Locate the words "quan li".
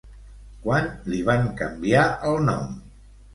0.63-1.19